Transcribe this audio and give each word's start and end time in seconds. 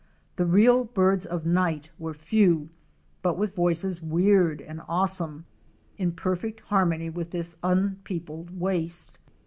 The 0.37 0.47
real 0.47 0.83
birds 0.85 1.27
of 1.27 1.45
night 1.45 1.91
were 1.99 2.15
few— 2.15 2.69
but 3.21 3.37
with 3.37 3.53
voices 3.53 4.01
weird 4.01 4.59
and 4.59 4.81
awe 4.89 5.05
some, 5.05 5.45
in 5.95 6.11
perfect 6.13 6.61
harmony 6.61 7.11
with 7.11 7.29
this 7.29 7.57
unpeopled 7.61 8.59
waste. 8.59 9.19